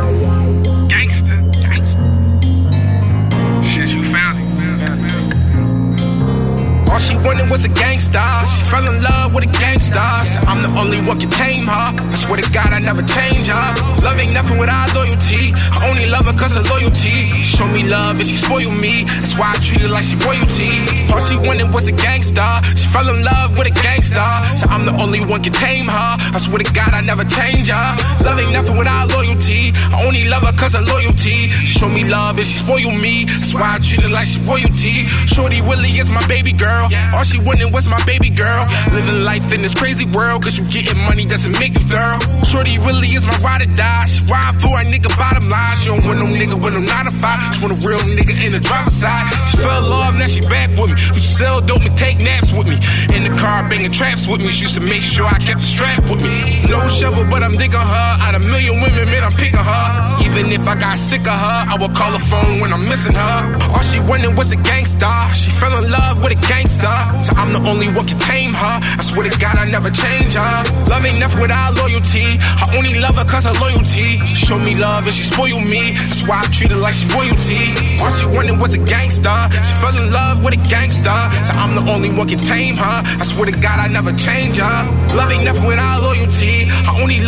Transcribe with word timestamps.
Gangster. 0.00 1.36
Gangster. 1.60 2.08
Shit, 3.70 3.88
you 3.88 4.02
found. 4.12 4.38
All 6.90 6.98
she 6.98 7.14
wanted 7.16 7.48
was 7.50 7.64
a 7.64 7.68
gangsta. 7.68 8.24
She 8.50 8.60
fell 8.70 8.82
in 8.88 9.02
love 9.02 9.34
with 9.34 9.44
a 9.44 9.48
gangsta. 9.48 10.00
I'm 10.48 10.62
the 10.62 10.72
only 10.80 11.00
one 11.00 11.20
can 11.20 11.30
tame 11.30 11.66
her. 11.66 11.94
I 11.94 12.16
swear 12.16 12.36
to 12.40 12.52
God, 12.52 12.72
I 12.72 12.80
never 12.80 13.02
change 13.02 13.46
her. 13.46 13.66
Love 14.02 14.18
ain't 14.18 14.32
nothing 14.34 14.58
without 14.58 14.92
loyalty. 14.94 15.52
I 15.54 15.88
only 15.88 16.06
love 16.10 16.26
her 16.26 16.32
cause 16.32 16.56
of 16.56 16.68
loyalty. 16.68 17.30
She 17.30 17.56
show 17.56 17.68
me 17.68 17.84
love 17.88 18.18
and 18.18 18.26
she 18.26 18.36
spoil 18.36 18.70
me. 18.72 19.04
That's 19.04 19.38
why 19.38 19.52
I 19.54 19.58
treat 19.62 19.82
her 19.82 19.88
like 19.88 20.04
she 20.04 20.16
royalty. 20.16 20.72
All 21.12 21.20
she 21.22 21.36
wanted 21.36 21.70
was 21.72 21.86
a 21.86 21.92
gangsta. 21.92 22.64
She 22.74 22.88
fell 22.88 23.06
in 23.08 23.22
love 23.22 23.56
with 23.56 23.68
a 23.68 23.74
gangsta. 23.84 24.26
So 24.58 24.66
I'm 24.68 24.84
the 24.84 24.94
only 25.00 25.20
one 25.24 25.42
can 25.44 25.52
tame 25.52 25.86
her. 25.86 26.10
I 26.34 26.38
swear 26.42 26.58
to 26.58 26.72
God, 26.72 26.90
I 26.92 27.02
never 27.02 27.22
change 27.24 27.68
her. 27.70 27.88
Love 28.26 28.40
ain't 28.40 28.52
nothing 28.52 28.76
cause 30.60 30.74
of 30.74 30.84
loyalty. 30.86 31.48
She 31.64 31.80
show 31.80 31.88
me 31.88 32.04
love 32.04 32.36
and 32.36 32.46
she 32.46 32.56
spoil 32.60 32.92
me. 32.92 33.24
That's 33.24 33.54
why 33.54 33.74
I 33.74 33.78
treat 33.80 34.04
her 34.04 34.12
like 34.12 34.28
she 34.28 34.38
royalty. 34.44 35.08
Shorty 35.32 35.64
really 35.64 35.96
is 35.96 36.10
my 36.12 36.24
baby 36.28 36.52
girl. 36.52 36.92
All 37.16 37.24
she 37.24 37.40
wanted 37.40 37.72
was 37.72 37.88
my 37.88 38.00
baby 38.04 38.28
girl. 38.28 38.68
Living 38.92 39.24
life 39.24 39.48
in 39.52 39.62
this 39.62 39.72
crazy 39.74 40.04
world, 40.04 40.44
cause 40.44 40.60
you 40.60 40.64
getting 40.68 41.00
money 41.08 41.24
doesn't 41.24 41.58
make 41.58 41.72
you 41.72 41.84
thorough. 41.88 42.20
Shorty 42.44 42.76
really 42.78 43.08
is 43.16 43.24
my 43.24 43.36
ride 43.40 43.62
or 43.64 43.72
die. 43.72 44.04
She 44.06 44.20
ride 44.28 44.60
for 44.60 44.76
a 44.76 44.84
nigga 44.84 45.08
bottom 45.16 45.48
line. 45.48 45.76
She 45.80 45.88
don't 45.88 46.04
want 46.04 46.20
no 46.20 46.28
nigga 46.28 46.60
with 46.60 46.74
no 46.76 46.80
9 46.84 47.04
to 47.08 47.10
5. 47.10 47.54
She 47.56 47.58
want 47.64 47.72
a 47.72 47.80
real 47.80 48.04
nigga 48.12 48.36
in 48.44 48.52
the 48.52 48.60
driver's 48.60 49.00
side. 49.00 49.24
She 49.48 49.56
fell 49.64 49.80
in 49.80 49.88
love, 49.88 50.14
now 50.20 50.28
she 50.28 50.44
back 50.44 50.68
with 50.76 50.92
me. 50.92 50.96
Used 51.16 51.24
to 51.24 51.34
sell 51.40 51.60
dope 51.60 51.82
and 51.82 51.96
take 51.96 52.20
naps 52.20 52.52
with 52.52 52.68
me. 52.68 52.76
In 53.16 53.24
the 53.24 53.32
car, 53.40 53.64
banging 53.68 53.92
traps 53.92 54.28
with 54.28 54.44
me. 54.44 54.52
She 54.52 54.68
used 54.68 54.76
to 54.76 54.84
make 54.84 55.02
sure 55.02 55.24
I 55.24 55.38
kept 55.40 55.64
the 55.64 55.66
strap 55.66 56.02
with 56.04 56.20
me. 56.20 56.60
No 56.68 56.84
shovel, 56.88 57.24
but 57.30 57.42
I'm 57.42 57.56
digging 57.56 57.80
her. 57.80 58.10
Out 58.20 58.34
of 58.34 58.42
million 58.44 58.80
women, 58.82 59.08
man, 59.08 59.24
I'm 59.24 59.32
picking 59.32 59.64
her. 59.64 59.86
Even 60.26 60.49
if 60.52 60.66
I 60.66 60.74
got 60.74 60.98
sick 60.98 61.22
of 61.26 61.38
her, 61.38 61.58
I 61.70 61.76
would 61.80 61.94
call 61.94 62.10
her 62.12 62.24
phone 62.26 62.60
when 62.60 62.72
I'm 62.72 62.84
missing 62.88 63.14
her. 63.14 63.36
All 63.70 63.84
she 63.86 64.00
wanted 64.08 64.36
was 64.36 64.50
a 64.52 64.56
gangster. 64.56 65.10
She 65.34 65.50
fell 65.50 65.72
in 65.78 65.90
love 65.90 66.22
with 66.22 66.32
a 66.32 66.40
gangster. 66.48 66.96
So 67.22 67.30
I'm 67.36 67.52
the 67.52 67.62
only 67.68 67.88
one 67.88 68.06
can 68.06 68.18
tame 68.18 68.52
her. 68.52 68.76
I 68.98 69.02
swear 69.02 69.28
to 69.28 69.32
God, 69.38 69.56
I 69.56 69.64
never 69.70 69.90
change 69.90 70.34
her. 70.34 70.54
Love 70.90 71.04
ain't 71.06 71.20
nothing 71.20 71.40
without 71.40 71.76
loyalty. 71.76 72.40
I 72.42 72.64
only 72.76 72.98
love 72.98 73.16
her 73.16 73.28
cause 73.28 73.46
of 73.46 73.54
loyalty. 73.60 74.18
She 74.26 74.46
show 74.48 74.58
me 74.58 74.74
love 74.74 75.06
and 75.06 75.14
she 75.14 75.22
spoil 75.22 75.60
me. 75.60 75.94
That's 76.10 76.26
why 76.26 76.42
I 76.42 76.46
treat 76.50 76.72
her 76.74 76.80
like 76.82 76.94
she 76.98 77.06
royalty. 77.14 77.70
All 78.02 78.10
she 78.10 78.26
wanted 78.26 78.58
was 78.58 78.74
a 78.74 78.82
gangster. 78.82 79.38
She 79.62 79.72
fell 79.78 79.94
in 79.94 80.10
love 80.10 80.44
with 80.44 80.58
a 80.58 80.62
gangster. 80.68 81.20
So 81.46 81.52
I'm 81.54 81.78
the 81.78 81.84
only 81.92 82.10
one 82.10 82.26
can 82.26 82.42
tame 82.42 82.76
her. 82.76 82.96
I 83.06 83.24
swear 83.24 83.46
to 83.46 83.54
God, 83.54 83.78
I 83.78 83.86
never 83.86 84.12
change 84.12 84.58
her. 84.58 84.78
Love 85.14 85.30
ain't 85.30 85.44
nothing 85.44 85.66
without 85.66 86.02
loyalty. 86.02 86.49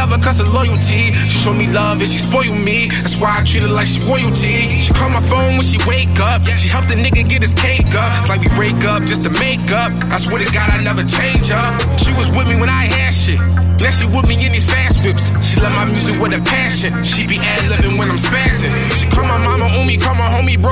Love 0.00 0.16
her 0.16 0.22
cause 0.24 0.40
of 0.40 0.48
loyalty. 0.54 1.12
She 1.28 1.44
show 1.44 1.52
me 1.52 1.68
love 1.68 2.00
and 2.00 2.08
she 2.08 2.16
spoil 2.16 2.56
me. 2.56 2.88
That's 2.88 3.20
why 3.20 3.36
I 3.36 3.44
treat 3.44 3.64
her 3.64 3.68
like 3.68 3.86
she 3.86 4.00
royalty. 4.08 4.80
She 4.80 4.94
call 4.94 5.10
my 5.10 5.20
phone 5.20 5.60
when 5.60 5.62
she 5.62 5.76
wake 5.84 6.16
up. 6.24 6.40
She 6.56 6.72
help 6.72 6.88
the 6.88 6.96
nigga 6.96 7.28
get 7.28 7.42
his 7.42 7.52
cake 7.52 7.92
up. 7.92 8.08
It's 8.16 8.30
like 8.30 8.40
we 8.40 8.48
break 8.56 8.80
up 8.88 9.04
just 9.04 9.24
to 9.24 9.30
make 9.36 9.68
up. 9.68 9.92
I 10.08 10.16
swear 10.16 10.40
to 10.40 10.48
God, 10.56 10.70
I 10.72 10.80
never 10.80 11.04
change 11.04 11.52
her. 11.52 11.68
She 12.00 12.16
was 12.16 12.32
with 12.32 12.48
me 12.48 12.56
when 12.56 12.70
I 12.70 12.88
had 12.88 13.12
shit. 13.12 13.36
Now 13.80 13.92
she 13.92 14.04
with 14.08 14.28
me 14.28 14.40
in 14.40 14.52
these 14.52 14.64
fast 14.64 15.04
whips. 15.04 15.24
She 15.44 15.60
love 15.60 15.72
my 15.72 15.84
music 15.84 16.16
with 16.20 16.32
a 16.32 16.40
passion. 16.48 16.92
She 17.04 17.26
be 17.26 17.36
ad 17.36 17.60
libbing 17.68 17.96
when 18.00 18.08
I'm 18.08 18.20
spazzing. 18.20 18.72
She 18.96 19.04
call 19.08 19.24
my 19.24 19.36
mama 19.36 19.68
on 19.76 19.86
me, 19.86 19.96
call 19.96 20.14
my 20.14 20.28
homie 20.32 20.56
bros 20.56 20.69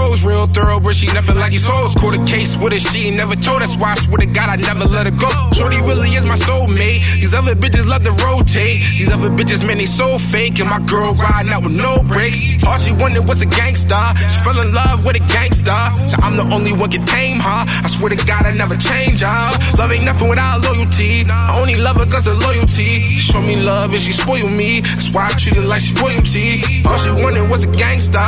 real 0.48 0.64
thorough, 0.64 0.80
but 0.80 0.94
she 0.94 1.06
never 1.12 1.34
like 1.34 1.52
his 1.52 1.66
hoes. 1.66 1.94
Caught 1.94 2.14
a 2.14 2.24
case 2.24 2.56
with 2.56 2.72
her, 2.72 2.78
she 2.78 3.08
ain't 3.08 3.16
never 3.16 3.36
told 3.36 3.62
us 3.62 3.76
why. 3.76 3.92
I 3.92 3.94
swear 3.94 4.18
to 4.18 4.26
God, 4.26 4.48
I 4.48 4.56
never 4.56 4.84
let 4.84 5.06
her 5.06 5.16
go. 5.16 5.28
Shorty 5.54 5.76
really 5.78 6.10
is 6.10 6.24
my 6.24 6.36
soulmate. 6.36 7.02
These 7.20 7.34
other 7.34 7.54
bitches 7.54 7.86
love 7.86 8.04
to 8.04 8.12
rotate. 8.24 8.80
These 8.98 9.12
other 9.12 9.30
bitches, 9.30 9.66
man, 9.66 9.78
they 9.78 9.86
so 9.86 10.18
fake. 10.18 10.60
And 10.60 10.68
my 10.68 10.80
girl 10.86 11.14
riding 11.14 11.52
out 11.52 11.62
with 11.64 11.72
no 11.72 12.02
brakes. 12.04 12.64
All 12.66 12.78
she 12.78 12.92
wanted 12.92 13.26
was 13.26 13.40
a 13.40 13.46
gangster. 13.46 14.04
She 14.28 14.38
fell 14.40 14.58
in 14.60 14.72
love 14.72 15.04
with 15.04 15.16
a 15.16 15.24
gangster. 15.26 15.80
So 16.08 16.16
I'm 16.22 16.36
the 16.36 16.46
only 16.54 16.72
one 16.72 16.90
can 16.90 17.04
tame 17.06 17.38
her. 17.38 17.62
I 17.66 17.88
swear 17.88 18.10
to 18.10 18.26
God, 18.26 18.46
I 18.46 18.52
never 18.52 18.76
change 18.76 19.20
her. 19.20 19.44
Love 19.78 19.92
ain't 19.92 20.04
nothing 20.04 20.28
without 20.28 20.62
loyalty. 20.62 21.24
I 21.28 21.58
only 21.58 21.76
love 21.76 21.96
her 21.96 22.06
cause 22.06 22.26
of 22.26 22.38
loyalty. 22.38 23.06
She 23.06 23.18
show 23.18 23.40
me 23.40 23.56
love 23.56 23.92
and 23.92 24.02
she 24.02 24.12
spoil 24.12 24.48
me. 24.48 24.80
That's 24.80 25.12
why 25.14 25.26
I 25.26 25.32
treat 25.38 25.56
her 25.56 25.66
like 25.66 25.82
she 25.82 25.94
royalty. 25.94 26.62
All 26.86 26.98
she 26.98 27.10
wanted 27.10 27.50
was 27.50 27.64
a 27.64 27.70
gangster. 27.76 28.18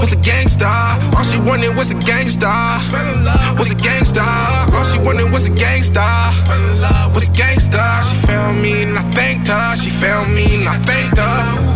Was 0.00 0.12
a 0.12 0.16
gangster. 0.16 0.64
All 0.64 1.24
she 1.24 1.38
wanted 1.38 1.76
was 1.76 1.90
a 1.90 1.94
gangster. 1.94 2.46
Was 3.58 3.70
a 3.70 3.74
gangster. 3.74 4.22
All 4.22 4.84
she 4.84 4.98
wanted 4.98 5.30
was 5.30 5.46
a 5.46 5.50
gangster. 5.50 6.00
Was 7.14 7.28
a 7.28 7.32
gangster. 7.32 7.88
She 8.08 8.16
found 8.26 8.62
me 8.62 8.82
and 8.82 8.98
I 8.98 9.02
thanked 9.12 9.48
her. 9.48 9.76
She 9.76 9.90
found 9.90 10.34
me 10.34 10.54
and 10.56 10.68
I 10.68 10.78
thanked 10.78 11.18
her. 11.18 11.69